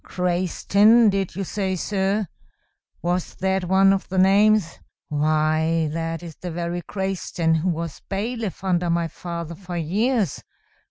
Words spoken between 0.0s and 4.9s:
Crayston, did you say, sir? Was that one of the names?